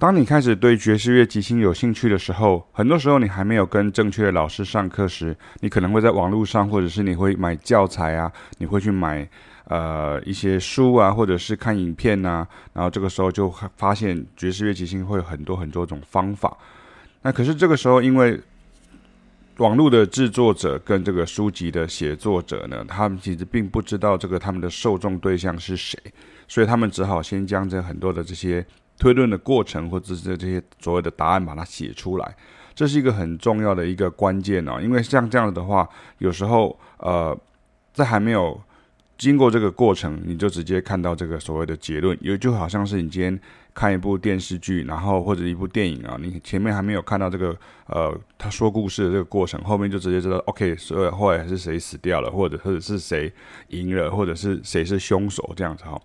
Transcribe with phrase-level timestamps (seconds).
[0.00, 9.28] 当你开始对爵士乐即兴有兴趣的时候，很多时候你还没有跟正确的老师上课时，你可能会在网络上，或者是你会买教材啊，你会去买
[9.64, 16.56] 呃一些书啊，或者是看影片呐，然后这个时候就发现爵士乐即兴会有很多很多种方法。
[17.22, 18.40] 那可是这个时候，因为
[19.56, 25.98] 网络的制作者跟这个书籍的写作者呢，他们其实并不知道这个他们的受众对象是谁，
[26.46, 28.64] 所以他们只好先将这很多的这些。
[28.98, 32.36] 推论的过程，或者是这些所谓的答案，把它写出来，
[32.74, 34.80] 这是一个很重要的一个关键哦。
[34.82, 37.38] 因为像这样子的话，有时候呃，
[37.94, 38.60] 在还没有
[39.16, 43.40] 经过这个过程，你就直接看到这个所谓的结论，也就好像是你今天
[43.72, 53.32] 看一部电视剧，然后或者一部电影啊，你前面还没有看到这个呃他说故事的这个过程，后面就直接知道，OK，所以后来是谁死掉了，或者或者是谁
[53.68, 56.00] 赢了，或者是谁是凶手这样子哈。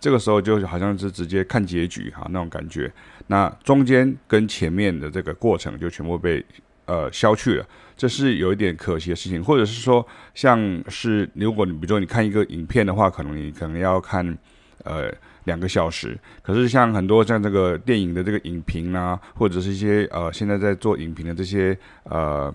[0.00, 2.88] 这个时候就好像是直接看结局哈那种感觉，
[3.26, 6.44] 那中间跟前面的这个过程就全部被
[6.86, 14.24] 呃消去了，这是有一点可惜的事情，或者是说像是如果你比如说你看一个影片的话，可能你可能要看
[14.84, 15.12] 呃
[15.44, 22.54] 两个小时，可是像很多像这个电影的这个影评啊，或者是一些呃现在在做影评的这些呃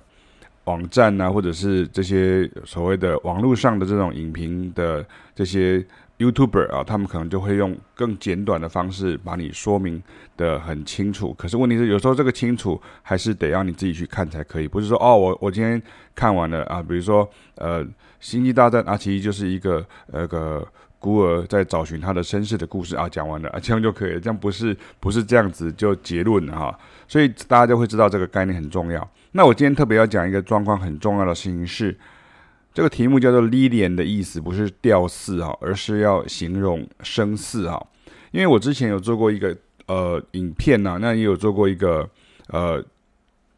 [0.64, 5.86] 网站啊，或者是这些所谓的网络上的这种影评的这些。
[6.24, 10.02] YouTuber 啊，他们可能就会用更简短的方式把你说明
[10.38, 11.34] 得很清楚。
[11.34, 14.68] 可是问题是，有时候这个清楚还是得要你自己去看才可以。
[14.68, 15.82] 不是说哦，我我今天
[16.16, 17.84] 看完了啊，比如说呃，
[18.20, 20.66] 《星际大战》啊，其实就是一个那个
[21.00, 24.20] 孤儿在找寻他的身世的故事啊，讲完了啊，这样就可以了。
[24.20, 26.80] 这样不是不是这样子就结论了哈。
[27.08, 29.08] 所以大家就会知道这个概念很重要。
[29.34, 31.98] 那我今天特别要讲一个状况很重要的事情是。
[32.74, 37.86] 这个题目叫做 Lillian 的意思不是吊四哈，而是要形容声似哈。
[38.32, 42.10] 因为我之前有做过一个呃影片呐、那也有做过一个
[42.48, 42.84] 呃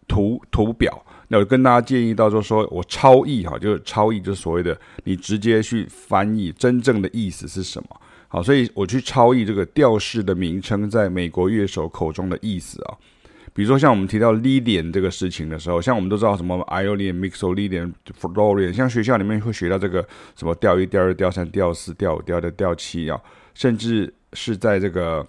[0.06, 8.02] 图图表，那我跟大家建议到就说我超译哈，就是超译就是所谓的你直接去翻译真正的意思是什么。
[8.28, 12.98] 好，所以我去超译这个调式的名称在美国乐手口中的意思啊。
[13.56, 20.06] 比如说，像我们提到 Lidian 这个事情的时候，像我们都知道什么 Ionian、Mixolydian、Florian，像学校里面会学到这个
[20.36, 23.18] 什么调一、调二、调三、调四、调五、调六、调七啊，
[23.54, 25.26] 甚至是在这个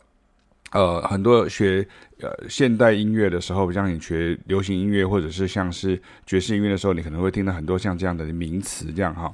[0.73, 1.87] 呃很多学
[2.21, 9.33] 呃现代音乐的时候，像你学流行音乐或者是像是爵士音乐的时候，你可能会听到很多像这样的名词这样哈。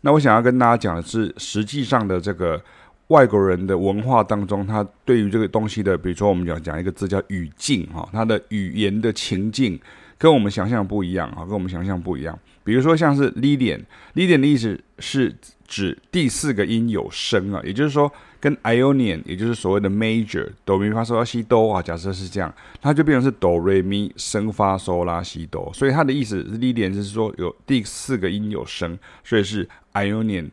[0.00, 2.58] 那我想要跟大家讲的是，实际上的这个。
[3.10, 9.78] 外国人的文化当中，他对于这个东西的，比如说我们讲讲一个字叫语境哈，他的语言的情境
[10.16, 12.38] 跟我们想象不一样啊，跟我们想象不一样。
[12.62, 15.34] 比如说像是 Lillian，Lillian 的意思是
[15.66, 30.50] 指第四个音有升啊，也就是说跟 Ionian，也就是所谓的 Major 哆咪发嗦拉西哆啊，假设是这样，它就变成是哆瑞咪升发嗦拉西哆，所以它的意思是 Lillian 就是说有第四个音有升，所以是 Ionian。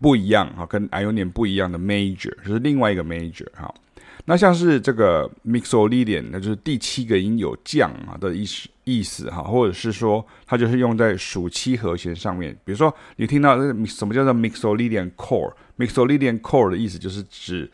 [0.00, 3.72] 不一样哈，跟 Ionian 不一样的 major 就是另外一个 major 哈。
[4.24, 12.56] 那像是这个 Mixolydian，那就是第七个音有降啊的意思意思哈，或者是说它就是用在属七和弦上面。
[12.64, 17.70] 比如说你听到这个什么叫做 Mixolydian chord？Mixolydian chord 的意思就是指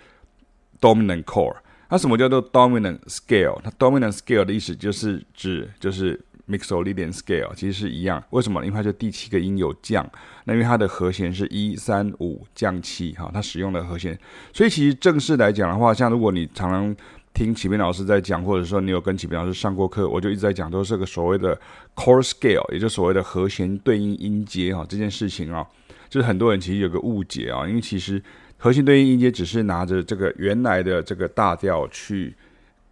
[0.80, 1.56] dominant chord。
[1.88, 3.60] 那什么叫做 dominant scale？
[3.62, 6.20] 它 dominant scale 的意思就是指就是。
[6.48, 8.64] Mixolydian scale 其实是一样，为什么？
[8.64, 10.08] 因为它就第七个音有降，
[10.44, 14.16] 那因为它的和弦是一三五降七，哈，它使用的和弦。
[14.52, 16.94] 所以其实正式来讲的话，像如果你常常
[17.34, 21.58] 听启明老师在讲，或者说你有跟启明老师上过课，我就一直在讲，都是个所谓的
[21.96, 25.66] chord scale，也就所谓的和弦对应音阶，哈，这件事情啊，
[26.08, 28.22] 就是很多人其实有个误解啊，因为其实
[28.56, 32.36] 和弦对应音阶只是拿着这个原来的这个大调去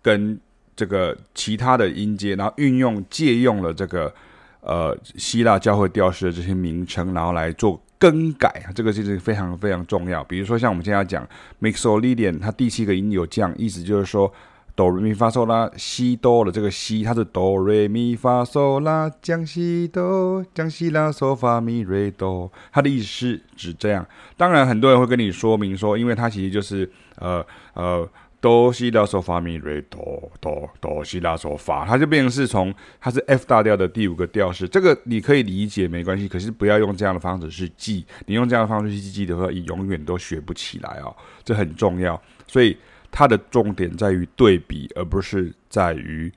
[0.02, 0.40] 跟。
[0.76, 4.12] 这个其他的音阶，然后运用借用了这个
[4.60, 10.24] 呃希腊教会调式的这些名称，然后来做更改，这个就是非常非常重要。
[10.24, 11.24] 比如说像我们现在讲
[11.60, 14.32] Mixolydian，它第七个音有降，意思就是说
[14.74, 24.04] 哆来咪发嗦拉西哆的这个西，它是哆来咪发嗦拉降西哆降西拉嗦发咪瑞哆，它的意思是指这样。
[24.36, 28.08] 当然很多人会跟你说明说，因为它其实就是呃呃。
[28.44, 42.20] 哆西拉嗦发咪瑞哆哆哆西拉嗦发，它就变成是从它是 F 大调的第五个调式，这个你可以理解没关系，可是不要用这样的方式去记，你用这样的方式去记的话，你永远都学不起来哦，这很重要。
[42.46, 42.76] 所以
[43.10, 46.30] 它的重点在于对比，而不是在于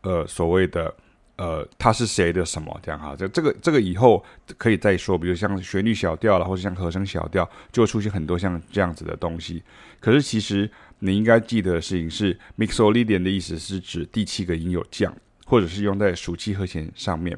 [0.00, 0.92] 呃所谓的
[1.36, 3.14] 呃它是谁的什么这样哈。
[3.16, 4.20] 这这个这个以后
[4.58, 9.62] 可以再说，比如像旋律小调了，或者像和声小调，就会出现很多像这样子的东西。
[10.00, 10.68] 可是其实。
[11.04, 15.12] 你应该记得的事情是，Mixolydian 的意思是指第七个音有降，
[15.44, 17.36] 或者是用在属七和弦上面。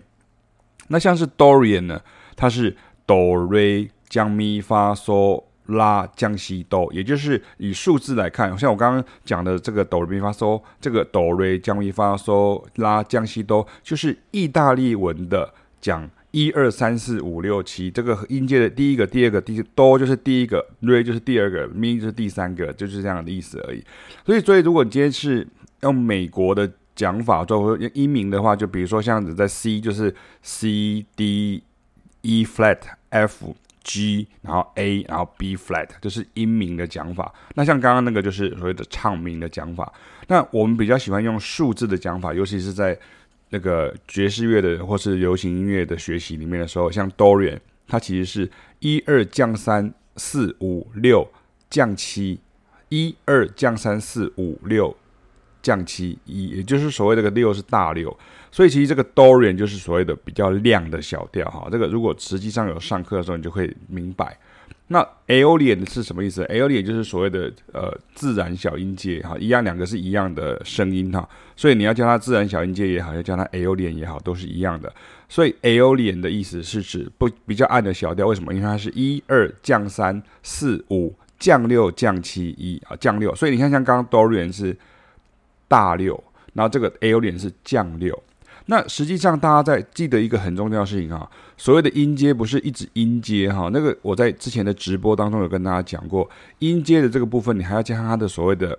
[0.89, 2.03] 那像是 Dorian 呢，
[2.37, 2.77] 它是
[3.07, 23.83] 哆瑞降咪发嗦拉降西哆，也就是以数字来看，像我刚刚讲的这个哆瑞咪发嗦，这个哆瑞降咪发嗦拉降西哆，就是意大利文的讲一二三四五六七这个音阶的第一个、第二个、第哆就是第一个，瑞就是第二个，咪就是第三个，就是这样的意思而已。
[24.27, 25.47] 所以，所以如果你今天是
[25.83, 26.71] 用美国的。
[26.97, 31.61] 讲法作为音名的话，就比如说像子在 C 就是 C D
[32.23, 32.79] E flat
[33.09, 37.35] F G，然后 A，然后 B flat，就是音名的讲法。
[37.57, 39.93] 那像刚刚那个就是所谓的唱名的讲法。
[40.29, 42.97] 那我们比较喜欢用数字的讲法，尤其是在
[43.55, 51.31] 那个爵士乐的或是流行音乐的学习里面的时候，像 Dorian，它其实是一二降三四五六
[51.71, 52.41] 降七，
[52.89, 54.97] 一二降三四五六。
[55.63, 58.15] 降七一，也就是所谓这个六是大六，
[58.53, 61.67] 所以其实这个 Dorian 就是所谓的比较亮的小调哈。
[61.73, 64.39] 这个如果实际上有上课的时候，你就会明白。
[64.89, 74.93] 那 Aolian 是什么意思？Aolian 就是所谓的呃自然小音阶哈，一样两个是一样的声音哈，所以你要叫它自然小音阶也好，要叫它 Aolian 也好，都是一样的。
[75.29, 78.53] 所以 Aolian 的意思是指不比较暗的小调，为什么？
[78.53, 84.77] 因为它是一二降三四五降六降七一啊降六，所以你看像刚刚 Dorian 是。
[85.67, 86.23] 大六，
[86.53, 88.23] 然后这个 Aolian 是降六。
[88.67, 93.69] 那实际上大家在记得一个很重要的事情哈，所谓的音阶不是一直音阶哈。
[93.73, 96.29] 那个我在之前的直播当中有跟大家讲过，
[96.61, 98.79] 音阶的这个部分你还要加上它的所谓的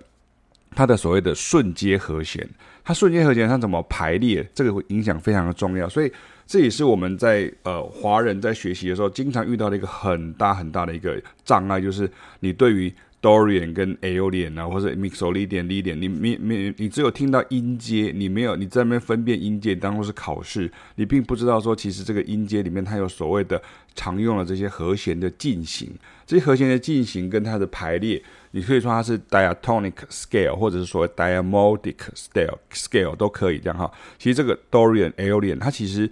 [0.74, 2.48] 它的所谓的顺阶和弦，
[2.84, 5.88] 它顺阶和弦它怎么排列，这个会影响非常的重要。
[5.88, 6.12] 所以
[6.46, 12.10] 这也是我们在呃华人在学习的时候经常遇到的一个很大很大的一个障碍，就是
[12.40, 12.92] 你对于
[13.22, 23.60] Dorian 跟 Aolian 啊，或者 Mixolydian、Lydian，你没没你只有听到音阶，你没有你在那边分辨音阶，当做是考试，你并不知道说其实这个音阶里面它有所谓的
[23.94, 25.90] 常用的这些和弦的进行，
[26.24, 28.22] 这些和弦的进行跟它的排列，
[28.52, 33.90] 你可以说它是 diatonic scale，或者是所谓 diamodic scale scale 都可以这样哈。
[34.18, 36.08] 其实这个 Dorian、Aolian 它其实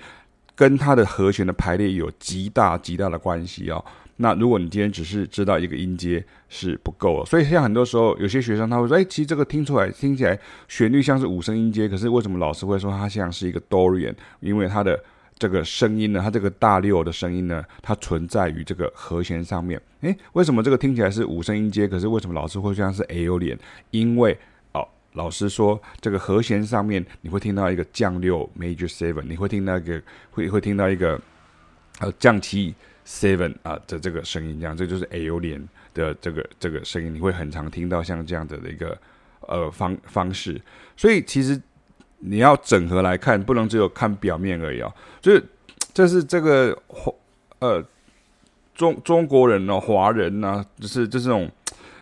[0.57, 3.85] 跟它的和弦的排列有极大极大的关系哦。
[4.17, 10.39] 那如果你今天只是知道一个音阶是不够的，所以像很多时候有些学生他会说，哎，其实这个听出来听起来
[10.69, 14.15] 旋律像是五声音阶，可是为什么老师会说它像是一个 Dorian？
[14.39, 15.03] 因为它的
[15.37, 19.81] 这个声音呢，它这个大六的声音呢，它存在于这个和弦上面。
[20.03, 23.59] 哎，为什么这个听起来是五声音阶，可是为什么老师会像是 Aolian？
[23.91, 24.39] 因为
[24.75, 30.01] 哦，老师说这个和弦上面你会听到一个降六 Major Seven，你会听到一个
[30.31, 31.21] 会会听到一个
[31.99, 32.73] 呃降七。
[33.07, 35.63] Seven 啊的这个声音，这样这就是 A O 点
[35.93, 38.99] 的这个这个声音，你会很常听到像这样子的一个
[39.41, 40.61] 呃方方式。
[40.97, 41.61] 所以其实
[42.19, 44.95] 你要整合来看，不能只有看表面而已啊、哦。
[45.21, 45.45] 就是
[45.93, 46.77] 这是这个
[47.59, 47.85] 呃
[48.75, 51.51] 中中国人呢、华人呢、就是就这种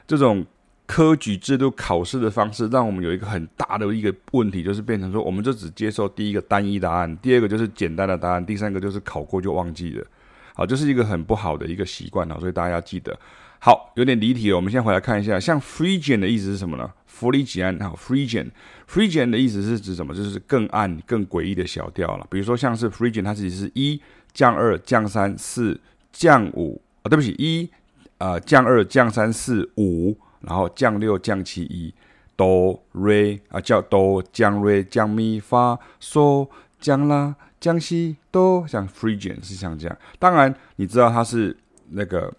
[0.06, 0.46] 这种
[0.86, 10.06] 科举制度考试的方式，让我们有一个很大的一个问题，就是变成说，我们就只接受第一个单一答案，第二个就是简单的答案，第三个就是考过就忘记了。
[10.54, 13.18] 好，这是一个很不好的一个习惯啊，所以大家要记得。
[13.58, 16.90] 好，有点离题了，我们先回来看一下，像 Phrygian 的意思是什么呢？
[17.06, 20.12] 弗里吉安，好，Phrygian，Phrygian 的意思是指什么？
[20.12, 22.26] 就是更暗、更诡异的小调了。
[22.28, 24.00] 比如说，像是 Phrygian，它其实是一
[24.32, 25.80] 降二降三四
[26.12, 27.70] 降五啊，对不起，一
[28.18, 31.94] 呃降二降三四五，然后降六降七一
[32.34, 36.48] 哆瑞啊，叫哆降瑞降咪发嗦
[36.80, 37.36] 降啦。
[37.62, 41.56] 江西都像 Phrygian 是像这样，当然你知道它是
[41.90, 42.34] 那个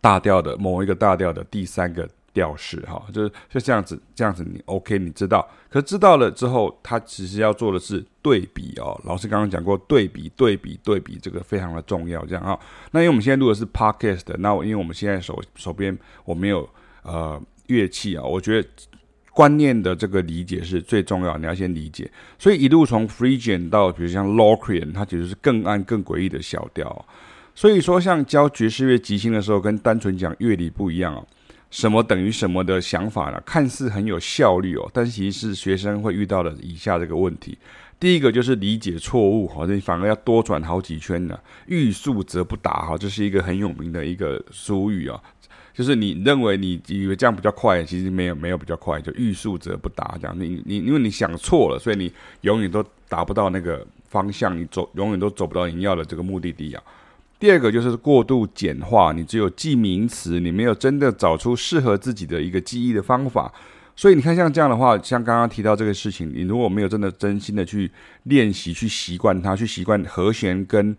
[0.00, 9.00] 大调的某一个大调的第三个调式哈，就是就这样子，这样子你 OK，你知道，可知道了之后，它其实要做的是对比哦。
[9.04, 12.58] 老师刚刚讲过，对比、对比、对比，这个非常的重要，这样啊。
[12.90, 16.68] 那因为我们现在录的是 Podcast，那我因为我们现在手手边我没有
[17.04, 18.68] 呃乐器啊，我觉得。
[19.36, 22.10] 观念的这个理解是最重要，你要先理解。
[22.38, 27.04] 所以一路从 Phrygian 到，比如像 Locrian，它其实是更暗、更诡异的小调。
[27.54, 31.26] 所以说，像教爵士乐即兴的时候，跟单纯讲乐理不一样哦。
[31.70, 33.38] 什么等于什么的想法呢？
[33.44, 37.58] 看似很有效率哦，但其实是学生会遇到的以下这个问题。
[37.98, 41.38] 第一个就是理解错误，好，你反而要多转好几圈呢。
[41.66, 45.18] 欲速则不达，哈，这是一个很有名的一个俗语啊。
[45.72, 50.38] 就是你认为你以为这样比较快，其实没有没有比较快，就欲速则不达这样。
[50.38, 52.10] 你你因为你想错了，所以你
[52.42, 56.82] 永远都达不到那个方向，你走永远都走不到你要的这个目的地啊。
[57.38, 63.52] 第二个就是过度简化，你只有记名词，你没有真的找出适合自己的一个记忆的方法。
[63.96, 67.90] 所以你看，像这样的话，像刚刚提到这个事情，你如果没有真的真心的去
[68.24, 70.94] 练习、去习惯它、去习惯和弦跟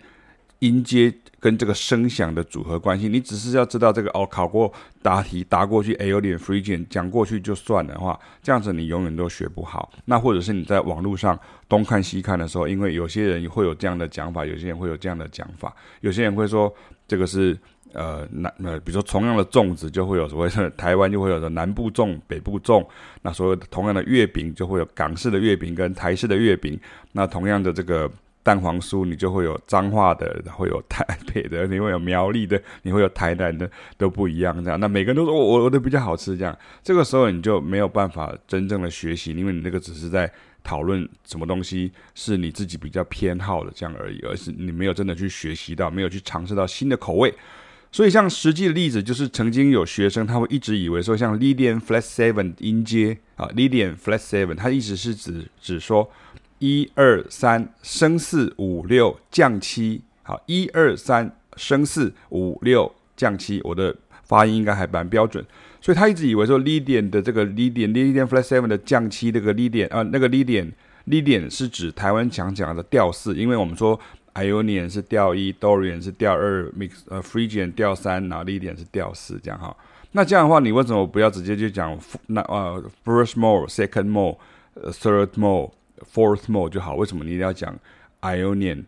[0.60, 4.72] 音阶跟这个声响的组合关系，你只是要知道这个哦，考过
[5.02, 9.92] 答题答过去，Aeolian Phrygian 讲过去就算的话，这样子你永远都学不好。
[10.06, 16.74] 那或者是你在网络上东看西看的时候，因为有些人会有这样的讲法，有些人会有这样的讲法，有些人会说
[17.08, 17.58] 这个是。
[17.94, 22.86] 呃，南呃，比如说同样的粽子，就会有所谓台湾就会有的南部粽、北部粽。
[23.22, 26.78] 那所谓的同样的月饼，就会有港式的月饼跟台式的月饼。
[27.14, 28.12] 那同样的这个
[28.48, 34.80] 蛋黄酥，你就会有彰化的，会有台北的，你会有苗栗的，你会有台南的，都不一样这样。
[34.80, 40.32] 那每个人都说我我的比较好吃，这样这个时候你就没有办法真正的学习，因为你那个只是在
[40.64, 47.34] 讨论什么东西是你自己比较偏好的这样而已，而是你没有真的去学习到，没有去尝试到新的口味。
[47.90, 56.08] 所以，像实际的例子，就是曾经有学生他会一直以为说，像 Lydian flat seven 音阶啊，Lydian flat seven，它意思是指指说
[56.60, 65.44] 一二三升四五六降七，好，一二三升四五六降七，我的发音应该还蛮标准。
[65.82, 70.72] 所以他一直以为说 Lydian 的这个 Lydian Lydian flat seven 的降七这个 Lydian 啊，那个 Lydian
[71.08, 74.00] Lydian 是指台湾讲讲的调四，因为我们说。
[74.38, 79.76] Ionian 是调一，Dorian 是调二，Mix 呃 Phrygian 调三，然后 Lydian 是调四，这样哈。
[80.12, 81.98] 那这样的话，你为什么不要直接就讲
[82.28, 84.38] 那呃 first mode、second mode、
[84.92, 85.72] third mode、
[86.14, 86.96] fourth mode 就好？
[86.96, 87.78] 为什么你一定要讲
[88.22, 88.84] Ionian、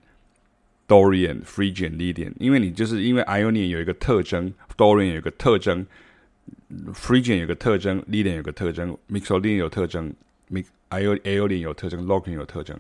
[0.88, 2.34] Dorian、Phrygian、Lydian？
[2.40, 5.86] 因为你就是因为 Ionian 有一个特征，Dorian 有一个特征
[6.94, 10.14] ，Phrygian 有个特征，Lydian 有个特征，Mixolydian 有特征
[10.90, 12.80] ，Ionian 有特征，Locrian 有特征。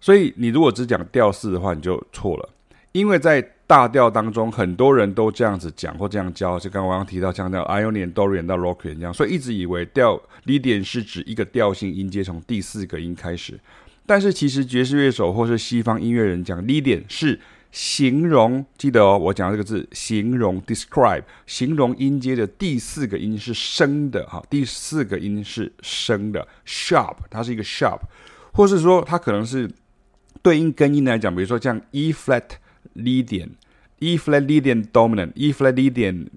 [0.00, 2.48] 所以你如果只讲调式的话，你就错了，
[2.92, 13.58] 因为在大调当中，很多人都这样子讲或这样教，就刚刚我刚提到强调 Ionian、Dorian 到 Locrian 这样，所以一直以为调 Lydian 是指一个调性音阶从第四个音开始，
[14.04, 17.40] 但是其实爵士乐手或是西方音乐人讲 Lydian 是
[17.72, 28.00] 形容，记得哦，我讲这个字形容 describe 形容音阶的第四个音是升的哈，第四个音是升的 sharp，它是一个 sharp，
[28.52, 29.70] 或是说它可能是。
[30.42, 32.42] 对应根音来讲，比如说像 E flat
[32.94, 33.50] Lydian、
[33.98, 36.28] E flat Lydian dominant、E flat Lydian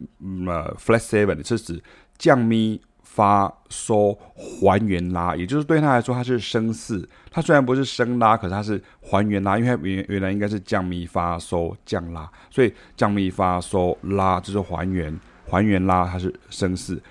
[0.45, 1.81] 呃 flat seven 是指
[2.17, 17.01] 降咪发嗦还原拉，也就是对他来说它是升四，它虽然不是升拉，可是它是还原拉，因为它原原来应该是降咪发嗦降拉，所以降咪发嗦拉就是还原还原拉，它是升四，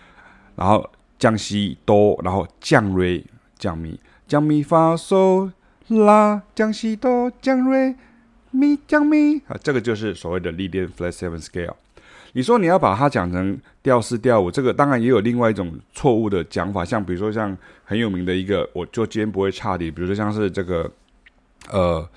[0.54, 0.88] 然后
[1.18, 3.24] 降西哆，然后降瑞
[3.58, 3.98] 降咪。
[4.28, 5.50] 降咪发嗦。
[5.88, 7.94] 拉降西哆降瑞
[8.56, 11.74] 咪降咪啊，这个就是所谓的历练 flat seven scale。
[12.32, 20.90] 你说你要把它讲成调四调五，这个当然也有另外一种错误的讲法，像比如说像很有名的一个，我就今天不会差的，比如说像是这个
[21.70, 22.08] 呃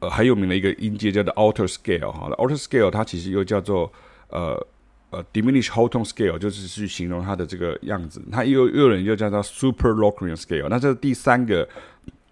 [0.00, 3.90] 呃很有名的一个音阶叫做 alto scale 哈，alto scale 它其实又叫做
[4.28, 4.66] 呃
[5.10, 8.22] 呃 diminish whole tone scale，就是去形容它的这个样子。
[8.32, 11.68] 它又又有人又叫做 super Locrian scale，那这是第三个。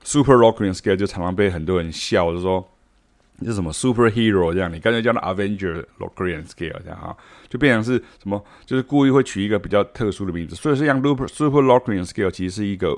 [0.05, 2.67] Super Locrian scale 就常常被很多人笑，就说
[3.41, 7.17] 你是什么 superhero 这样，你干脆叫它 Avenger Locrian scale 这样哈，
[7.49, 10.57] 就变成是什么，就是故意会取一个比较特殊的名字。
[10.57, 12.93] 所以是像 Super Super Locrian scale 其实是一个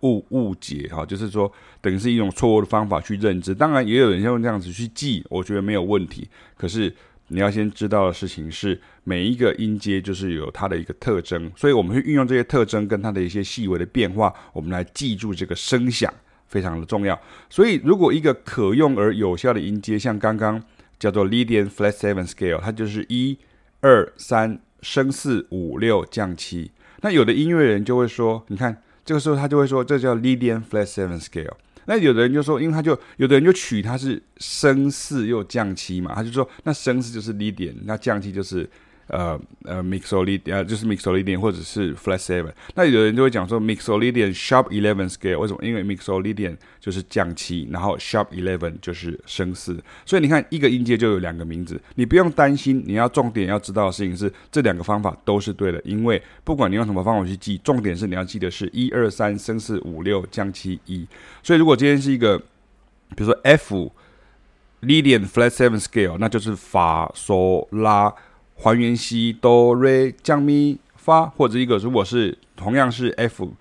[0.00, 3.54] 误误解哈，就是说等于是一种错误的方法去认知。
[3.54, 6.28] 当然也有人用这样子去记，我觉得没有问题。
[6.56, 6.92] 可是
[7.28, 16.12] 你要先知道的事情是，每一个音阶就是有它的一个特征，所以我们会运用这些特征跟它的一些细微的变化，我们来记住这个声响。
[16.46, 17.20] 非常的重要，
[17.50, 20.62] 所以如果一个可用而有效的音阶，像刚刚
[20.98, 23.36] 叫做 Lydian flat seven scale，它就是一、
[23.80, 26.70] 二、三升四五六降七。
[27.02, 31.54] 那有的音乐人就会说，你看这个时候他就会说，这叫 Lydian flat seven scale。
[31.86, 38.68] 那有的人就说，因为他就有的人就取它是升四又降七嘛，他就说那升四就是 Lydian，那降七就是。
[39.08, 42.52] 呃呃，Mixolydian，就是 Mixolydian 或者是 Flat Seven。
[42.74, 45.58] 那有人就会讲说 Mixolydian Sharp Eleven Scale，为什么？
[45.62, 49.82] 因为 Mixolydian 就是降七，然后 Sharp Eleven 就是升四。
[50.06, 52.82] 所以你看，一个音阶就有两个名字，你不用担心。
[52.86, 61.06] 你要重点要知道的事情是，这两个方法都是对的，因为不管你用什么方法去记，重点是你要记得是一二三升四五六降七一。
[61.42, 63.92] 所以如果今天是一个，比如说 F
[64.82, 68.14] Lydian Flat Seven Scale，那就是法索拉。
[68.54, 73.52] 还原西哆瑞降咪发，或者一个如果是同样是 F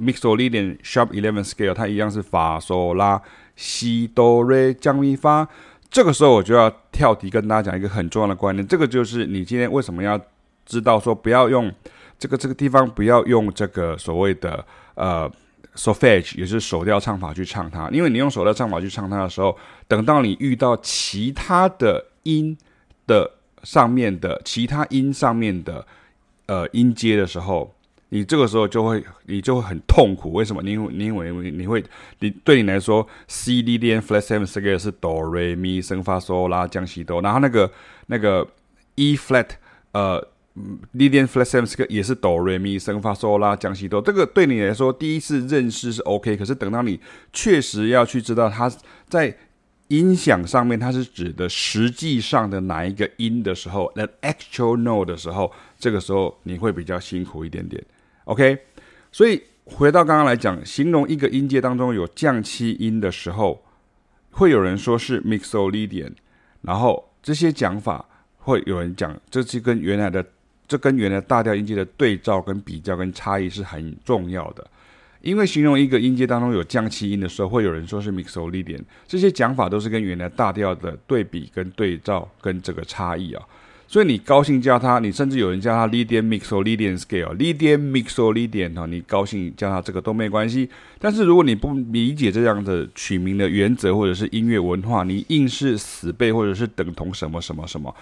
[0.00, 3.20] Mixolydian Sharp Eleven Scale，它一样是法索拉
[3.56, 5.48] 西哆瑞降咪发。
[5.90, 10.20] 这个时候我就要跳题跟大家讲一个很重要的观念，这个就是你今天为什么要
[10.64, 11.72] 知道说不要用
[12.18, 15.30] 这个这个地方不要用这个所谓的呃
[15.74, 22.56] solfege，也是手调唱法去唱它，因为你用手调唱法去唱它的时候，等到你遇到其他的音
[23.06, 23.30] 的
[23.66, 25.84] 上面的其他音上面的
[26.46, 27.74] 呃音阶的时候。
[28.10, 30.32] 你这个时候就会，你就会很痛苦。
[30.32, 30.62] 为什么？
[30.62, 31.84] 因为你因为你会，
[32.20, 37.68] 你对你来说，C D D N flat seven scale 是哆来咪升发嗦拉降西哆，然后那个
[38.06, 38.46] 那个
[38.94, 39.48] E flat
[39.90, 40.24] 呃
[40.96, 44.00] D D N flat seven scale 也是哆来咪升发嗦拉降西哆。
[44.00, 47.00] 这个对你来说第一次认识是 OK，可是等到你
[47.32, 48.70] 确实要去知道它
[49.08, 49.36] 在
[49.88, 57.82] 音响上面它是指的实际上的哪一个音的时候，the actual note 的时候，这个时候你会比较辛苦一点点。
[58.24, 58.58] OK，
[59.12, 63.64] 所以回到刚刚来讲，形容一个音阶当中有降七音的时候，
[64.30, 66.12] 会有人说是 mixolydian，
[66.62, 68.04] 然后这些讲法
[68.38, 70.24] 会有人讲，这是跟原来的，
[70.66, 74.66] 这跟原来大调音阶的对照跟比较跟差异是很重要的。
[75.26, 83.42] 因为形容一个音阶当中有降七音的时候，会有人说是 mixolydian，这些讲法都是跟原来大调的对比跟对照跟这个差异啊。
[83.88, 90.68] 所以你高兴叫他，你甚至有人叫他 Lydian Mixolydian Scale，Lydian Mixolydian 哈，你高兴叫他这个都没关系。
[91.00, 97.92] 但是如果你不理解这样的取名的原则或者是音乐文化，你硬是死背或者是等同什么什么什么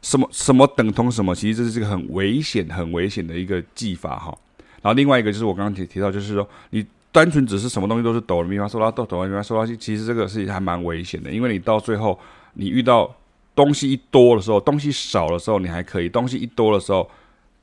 [0.00, 4.36] 什么什么等同什么，其实这是一个很危险、很危险的一个技法哈。
[4.82, 12.18] 然后另外一个就是我刚刚提提到，就是说你单纯只是什么东西都是哆来咪发嗦拉哆哆来咪发嗦拉西，其实这个是还蛮危险的，因为你到最后
[12.54, 13.14] 你遇到。
[13.58, 17.10] 东西一多的时候，东西少的时候你还可以；东西一多的时候，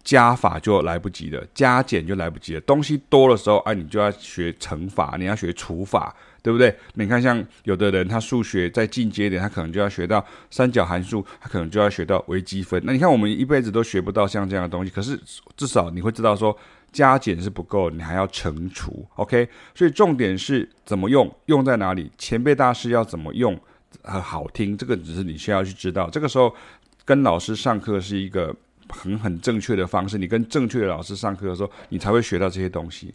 [0.04, 2.60] 加法就来不及了，加减就来不及了。
[2.60, 6.76] 东西多的时候，哎，你就要学乘法，你要学除法，对不对？
[6.96, 12.82] 你看，像有的人他数学再进阶一点，他可能就要学到三角函数，他可能就要学到微积分。
[12.84, 15.18] 那你看，我们一辈子都学不到像这样的东西，可是
[15.56, 16.54] 至少你会知道说
[16.96, 19.06] 加减是不够，你还要乘除。
[19.16, 22.10] OK，所以重点是怎么用，用在哪里？
[22.18, 23.60] 前辈大师要怎么用？
[24.04, 26.10] 很好听，这个只是你需要去知道。
[26.10, 26.56] 这个时候
[27.04, 28.56] 跟老师上课是一个
[28.88, 30.18] 很很正确的方式。
[30.18, 33.14] 你跟正确的老师上课的时候，你才会学到这些东西。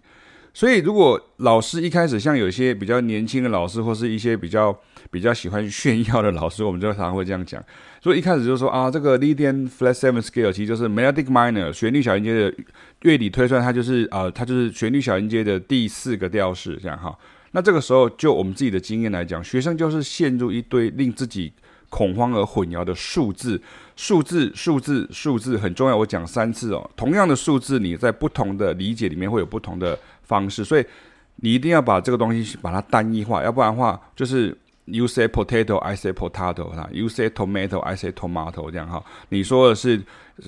[0.53, 4.77] 所以，如果老师一开始像有些比较年轻的老师，或是一些比较
[5.11, 7.63] 比较喜欢炫耀的老师，我们就常常会这样讲。
[8.03, 12.55] 所以一开始就说啊，这个 Lydian Flat Seven Scale 其实就是 Melodic Minor 旋律小音阶的
[13.03, 17.17] 乐理推算，它就是啊，它就是旋律小音阶的第四个调式，这样哈。
[17.53, 21.53] 那这个时候，就我们自己的经验来讲，学生就是陷入一堆令自己
[21.89, 23.61] 恐慌而混淆的数字，
[23.97, 25.97] 数字，数字，数字很重要。
[25.97, 29.99] 我讲三次哦，同样的数字，你在不同的理解里面会有不同的
[30.31, 30.85] 方式，所以
[31.37, 34.57] 你一定要把这个东西把它单一化，要不然的话就是。
[34.87, 36.89] You say potato, I say potato 哈。
[36.91, 39.01] You say tomato, I say tomato 这样哈。
[39.29, 40.03] 你说的是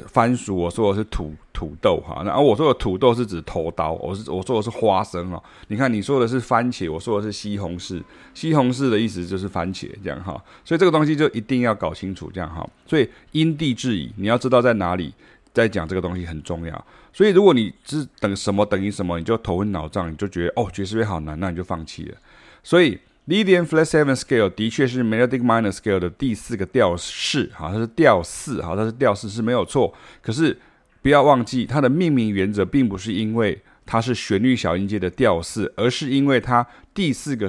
[0.09, 2.25] 番薯，我说的是土土豆哈。
[2.25, 5.41] 然后我说的土豆是指头刀，我是我说的是花生哦。
[5.69, 8.03] 你看你说的是番茄，我说的是西红柿。
[8.35, 10.43] 西红柿的意思就是番茄这样哈。
[10.65, 12.69] 所以这个东西就一定要搞清楚这样哈。
[12.85, 15.15] 所以因地制宜，你要知道在哪里
[15.55, 16.85] 在讲这个东西很重要。
[17.13, 22.17] 所以如果你是等什么等于什么，你就头昏脑胀，你就觉得哦爵士乐好难，那你就放弃了。
[22.63, 22.99] 所以。
[23.29, 29.95] Lydian Flat Seven Scale 的确是 Melodic Minor Scale 的第四个调式，好，它是调四，好，它是调四是没有错。
[30.21, 30.59] 可是
[31.01, 37.49] 不要忘记，它的命名原则并不是因为它是旋律小音阶的调四，而是因为它第四个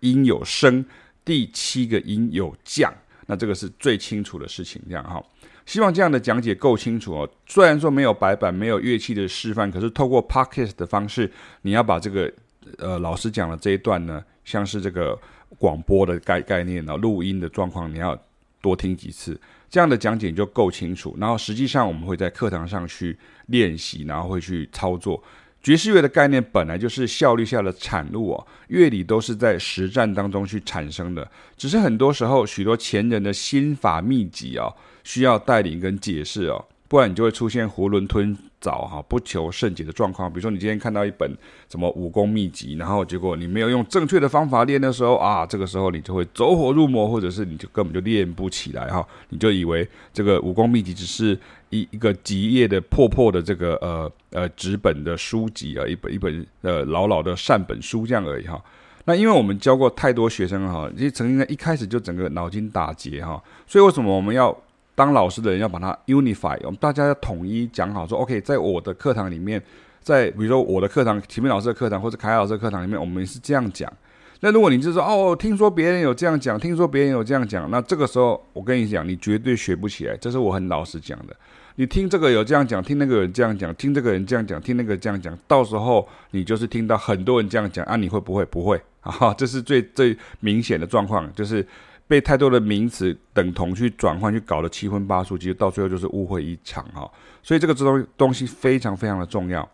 [0.00, 0.84] 音有升，
[1.24, 2.92] 第七个音有降。
[3.24, 5.24] 那这个是最清楚的事情，这样哈。
[5.66, 7.30] 希望这样的讲解够清楚哦。
[7.46, 12.32] 虽然说没有白板，没有乐器的示范，可是透过 Podcast 的方式，你要把这个
[12.78, 14.24] 呃老师讲的这一段呢。
[14.46, 15.18] 像是这个
[15.58, 18.16] 广播的概概念呢，录音的状况，你要
[18.60, 19.36] 多听几次，
[19.68, 21.16] 这样的讲解就够清楚。
[21.18, 25.20] 然后实际上我们会在课堂上去练习，然后会去操作。
[25.60, 34.72] 爵士乐的概念本来就是效率下的产物哦，乐理都是在实战当中去产生的，只是很多时候许多前人的心法秘籍哦，
[35.06, 36.64] 需要带领跟解释哦。
[36.88, 40.30] 不然你就会出现囫囵吞枣哈，不求甚解的状况。
[40.30, 41.28] 比如说你今天看到一本
[41.68, 49.04] 什么武功秘籍，然后结果你没有用正确的方法练的时候啊，这个时候你就会走火入魔，或者是你就根本就练不起来哈。
[49.30, 51.36] 你就以为这个武功秘籍只是
[51.70, 58.62] 一一个几页的破破的这个呃呃纸本的书籍啊，一本一本呃老老的善本书这样而已哈。
[59.06, 64.56] 那因为我们教过太多学生哈，其实曾经在一开始就整个脑筋打结哈，所以为什么我们要？
[64.96, 69.62] 当老师的人要把它 unify，我们大家要统一讲好，说 OK，在我的课堂里面，
[70.00, 73.92] 在比如说我的课堂，启明老师的课堂，或者凯老师的课堂里面，我们是这样讲。
[74.40, 80.16] 那如果你就说哦，听说别人有这样讲，听说别人有这样讲，那这个时候我跟你讲，你绝对学不起来。
[80.16, 81.36] 这是我很老实讲的。
[81.76, 88.44] 你听这个有这样讲，听那个人这样讲，听这个人这样讲，听那个这样讲，到时候你就是听到很多人这样讲啊，你会不会？
[88.46, 91.66] 不会 啊，这是最最明显的状况，就是
[92.08, 97.10] 被太多的名词等同去转换，去搞得七荤八素，其实到最后就是误会一场哈。
[97.42, 99.68] 所以这个东东西非常非常的重要。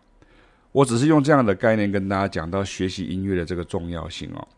[0.72, 4.48] 我只是用这样的概念跟大家讲到学习音乐的这个重要性哦。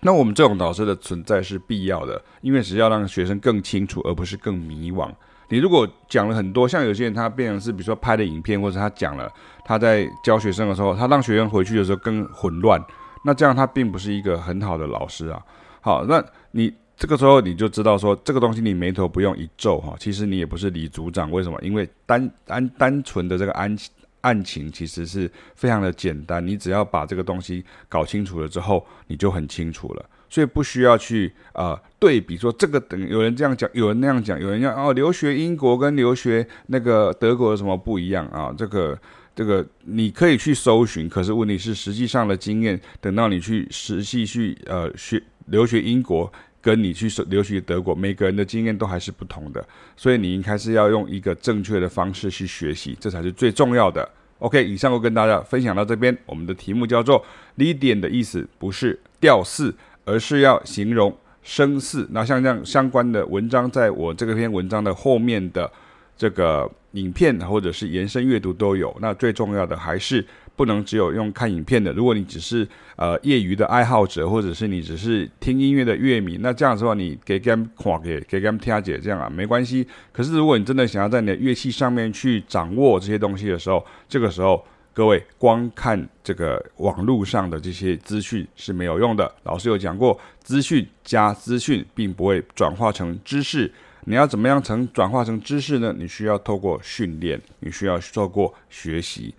[0.00, 5.10] 那我们这种导师的存在是必要的，因为只要让学生更清楚，而不是更迷惘。
[5.48, 9.32] 你如果讲了很多，像有些人他变成是，比如说拍的影片，或者他讲了
[9.64, 12.78] 他在教学生的时候，他让学生回去的时候更混乱，
[13.24, 15.42] 那这样他并不是一个很好的老师啊。
[15.80, 21.58] 好，那你这个时候你就知道说，这个东西你眉头不用一皱哈，其实你也不是李组长，为什么？
[21.62, 23.76] 因为单单单纯的这个案。
[24.22, 30.04] 案情其实是非常的简单，你只要把这个东西搞清楚了之后，你就很清楚了。
[30.28, 38.52] 所以不需要去呃对比说这个等有人这样讲，有人那样讲，有人要哦留学英国跟留学那个德国有什么不一样啊？
[38.58, 38.98] 这个
[39.32, 46.32] 这个你可以去搜寻，可是问题是实际上的经验，等到你去实际去呃学留学英国，
[46.66, 49.64] 跟你去留学德国，每个人的经验都还是不同的，
[49.96, 54.08] 所以你应该是要用一个正确的方式去学习，这才是最重要的。
[54.40, 57.24] OK，以上我跟大家分享到这边，我们的题目叫做
[57.56, 59.72] “lydian ”的意思不是吊四，
[60.04, 62.04] 而是要形容声似。
[62.10, 65.70] 那像这样相关的文章，在我这篇文章的后面的
[66.16, 68.96] 这个影片或者是延伸阅读都有。
[69.00, 70.24] 那最重要的还是。
[70.56, 71.92] 不能只有用看影片的。
[71.92, 79.86] 如果你只是呃业余的爱好者，或者是你只是听音乐的乐迷，那这样子的话，你给 game 看给给 game 听解这样啊，没关系。
[80.12, 89.30] 可是如果你真的想要在你的乐器上面去掌握这些东西的时候，这个时候各位光看这个网络上的这些资讯是没有用的。
[89.42, 93.70] 老师有讲过，资讯加资讯并不会转化成知识。
[94.08, 95.92] 你要怎么样成转化成知识呢？
[95.98, 99.34] 你需要透过训练，你需要透过学习。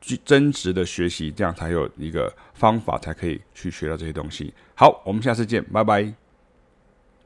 [0.00, 4.52] 去真实的学习，这样才有一个方法，才可以去学到这些东西。
[4.74, 6.23] 好，我们下次见，拜拜。